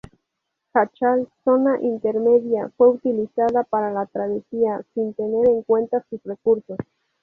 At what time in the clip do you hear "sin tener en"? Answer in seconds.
4.95-5.61